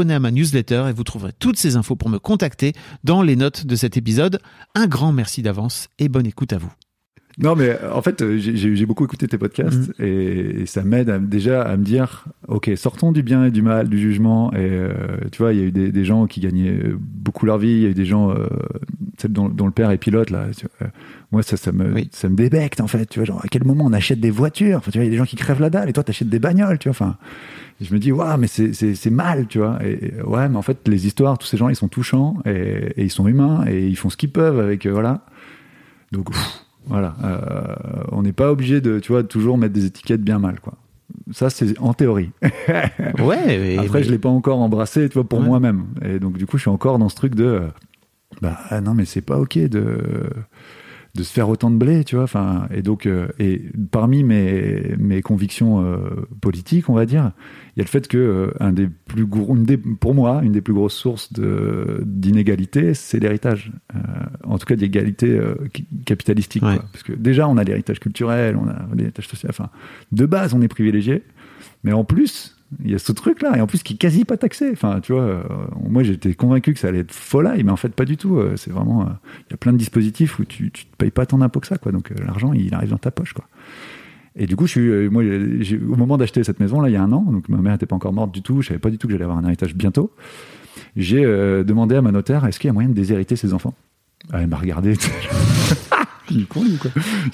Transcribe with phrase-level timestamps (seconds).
[0.00, 2.72] À ma newsletter et vous trouverez toutes ces infos pour me contacter
[3.04, 4.40] dans les notes de cet épisode.
[4.74, 6.72] Un grand merci d'avance et bonne écoute à vous.
[7.38, 10.06] Non, mais en fait, j'ai beaucoup écouté tes podcasts Mhm.
[10.06, 13.98] et, ça m'aide déjà à me dire, ok, sortons du bien et du mal, du
[13.98, 14.52] jugement.
[14.54, 14.92] Et euh,
[15.32, 17.82] tu vois, il y a eu des, des gens qui gagnaient beaucoup leur vie, il
[17.82, 18.46] y a eu des gens, euh,
[19.28, 20.46] dont, dont le père est pilote là.
[20.56, 20.90] tu vois, euh,
[21.32, 22.08] moi, ça, ça me, Oui.
[22.12, 23.06] ça me débecte en fait.
[23.06, 24.78] Tu vois, genre à quel moment on achète des voitures?
[24.78, 26.28] Enfin, tu vois, il y a des gens qui crèvent la dalle et toi, t'achètes
[26.28, 26.78] des bagnoles.
[26.78, 27.16] Tu vois, enfin.
[27.78, 29.78] Je me dis, waouh, mais c'est- mal, tu vois.
[29.84, 32.50] Et, ouais, mais en fait, les histoires, tous ces gens, ils sont touchants et,
[32.96, 35.20] et ils sont humains et ils font ce qu'ils peuvent avec, euh, voilà.
[36.10, 37.14] Donc, pff, voilà.
[37.22, 37.74] euh,
[38.12, 40.72] on n'est pas obligé de, tu vois, toujours mettre des étiquettes bien mal, quoi.
[41.32, 42.30] Ça, c'est en théorie.
[43.18, 45.46] Ouais, Après, je l'ai pas encore embrassé, tu vois, pour Ouais.
[45.46, 45.84] moi-même.
[46.02, 47.66] Et donc, du coup, je suis encore dans ce truc de, euh,
[48.40, 49.98] bah ah non, mais c'est pas ok de
[51.16, 52.24] de se faire autant de blé, tu vois.
[52.24, 55.96] Enfin, et donc, euh, et parmi mes mes convictions euh,
[56.40, 57.32] politiques, on va dire,
[57.74, 60.40] il y a le fait que euh, un des plus gros, une des- pour moi,
[60.44, 63.72] une des plus grosses sources de d'inégalité, c'est l'héritage.
[63.94, 63.98] Euh,
[64.44, 65.54] en tout cas, d'égalité euh,
[66.04, 66.62] capitalistique.
[66.62, 66.76] Ouais.
[66.76, 66.84] quoi.
[66.92, 69.50] Parce que déjà, on a l'héritage culturel, on a l'héritage social.
[69.50, 69.70] Enfin,
[70.12, 71.22] de base, on est privilégié.
[71.84, 74.36] Mais en plus, il y a ce truc-là, et en plus qui est quasi pas
[74.36, 74.70] taxé.
[74.72, 75.42] Enfin, tu vois, euh,
[75.88, 78.38] moi j'étais convaincu que ça allait être folie, mais en fait pas du tout.
[78.38, 79.10] Euh, C'est vraiment, euh,
[79.48, 81.66] il y a plein de dispositifs où tu, tu te payes pas tant d'impôts que
[81.66, 81.92] ça, quoi.
[81.92, 83.44] Donc l'argent, il arrive dans ta poche, quoi.
[84.38, 87.02] Et du coup, je suis, moi, au moment d'acheter cette maison là, il y a
[87.02, 88.60] un an, donc ma mère n'était pas encore morte du tout.
[88.60, 90.12] Je savais pas du tout que j'allais avoir un héritage bientôt.
[90.94, 91.22] J'ai
[91.64, 93.74] demandé à ma notaire, est-ce qu'il y a moyen de déshériter ses enfants?
[94.32, 94.94] Elle m'a regardé.
[96.30, 96.90] il est con, lui, quoi.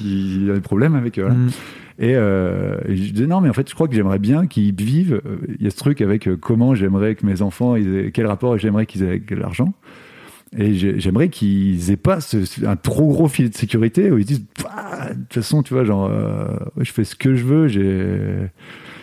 [0.00, 1.34] Il a des problèmes avec voilà.
[1.34, 1.50] Mm.
[1.98, 5.20] Et, euh, je disais non, mais en fait, je crois que j'aimerais bien qu'ils vivent.
[5.24, 8.10] euh, Il y a ce truc avec euh, comment j'aimerais que mes enfants, ils aient-
[8.12, 9.72] quel rapport j'aimerais qu'ils aient avec l'argent.
[10.56, 14.24] Et j'ai- j'aimerais qu'ils aient pas ce- un trop gros filet de sécurité où ils
[14.24, 16.46] disent, Bah, de toute façon, tu vois, genre, euh,
[16.80, 18.48] je fais ce que je veux, j'ai,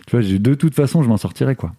[0.08, 1.74] tu vois, de toute façon, je m'en sortirai, quoi.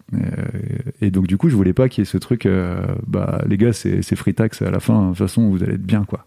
[1.00, 2.76] Et, donc, du coup, je voulais pas qu'il y ait ce truc, euh,
[3.06, 5.82] bah, les gars, c'est free tax à la fin, de toute façon, vous allez être
[5.86, 6.24] bien, quoi.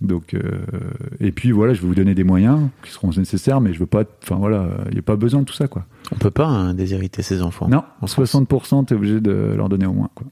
[0.00, 0.40] Donc, euh,
[1.18, 3.86] et puis voilà, je vais vous donner des moyens qui seront nécessaires, mais je veux
[3.86, 5.84] pas, enfin voilà, il n'y a pas besoin de tout ça, quoi.
[6.12, 7.68] On peut pas hein, déshériter ses enfants.
[7.68, 8.32] Non, en France.
[8.34, 10.26] 60%, tu es obligé de leur donner au moins, quoi.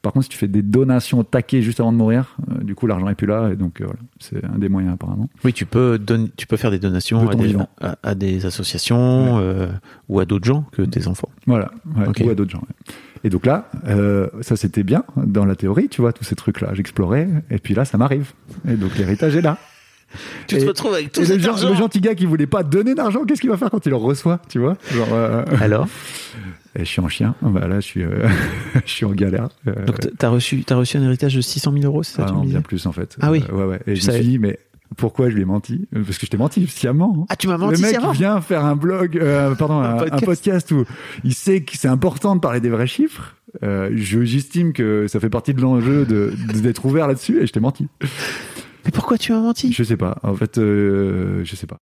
[0.00, 2.74] Par contre, si tu fais des donations au taquet juste avant de mourir, euh, du
[2.74, 5.28] coup, l'argent est plus là, et donc euh, voilà, c'est un des moyens apparemment.
[5.44, 7.68] Oui, tu peux, donner, tu peux faire des donations De à des, vivant.
[7.80, 9.40] à, à des associations
[10.08, 11.28] ou à d'autres gens que tes enfants.
[11.46, 12.60] Voilà, ouais, ou à d'autres gens.
[12.60, 12.94] ouais.
[13.24, 16.70] Et donc là, euh, ça c'était bien dans la théorie, tu vois, tous ces trucs-là.
[16.74, 18.32] J'explorais, et puis là, ça m'arrive.
[18.68, 19.58] Et donc l'héritage est là.
[20.46, 21.68] Tu Et- te retrouves avec tout Et le, cet gen- argent.
[21.68, 23.96] le gentil gars qui voulait pas donner d'argent, qu'est-ce qu'il va faire quand il le
[23.96, 24.76] reçoit, tu vois?
[24.90, 25.86] Genre, euh, Alors,
[26.74, 28.26] et je suis en chien, bah là, je suis, euh,
[28.86, 29.48] je suis en galère.
[29.66, 32.28] Euh, donc t'as reçu, t'as reçu un héritage de 600 000 euros, c'est ça ah
[32.28, 32.54] tu non, me disais?
[32.54, 33.16] bien plus en fait.
[33.20, 33.44] Ah oui.
[33.50, 33.80] Euh, ouais, ouais.
[33.86, 34.58] Et Tu je me suis dit, mais
[34.96, 35.86] Pourquoi je lui ai menti?
[35.92, 37.16] Parce que je t'ai menti sciemment.
[37.20, 37.26] hein.
[37.28, 39.96] Ah, tu m'as menti le mec sciemment vient faire un blog, euh, pardon, un, un
[39.98, 40.24] podcast.
[40.24, 40.70] podcast.
[40.72, 40.84] où
[41.24, 43.36] il sait que c'est important de parler des vrais chiffres.
[43.62, 47.60] Euh, je- J'estime que ça fait partie de l'enjeu d'être ouvert là-dessus et je t'ai
[47.60, 47.88] menti.
[48.84, 49.72] Mais pourquoi tu m'as menti?
[49.72, 50.18] Je sais pas.
[50.22, 51.78] En fait, euh, je sais pas.